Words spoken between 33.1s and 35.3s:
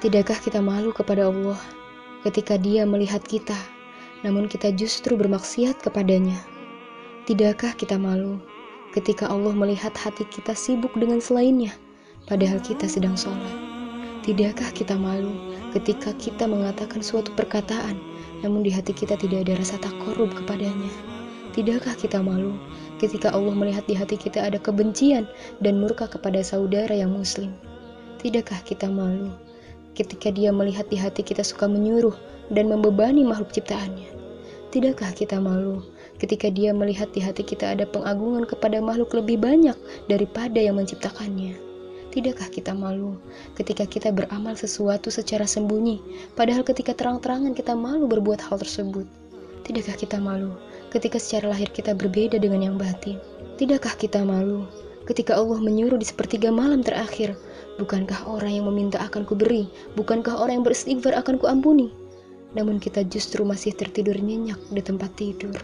makhluk ciptaannya. Tidakkah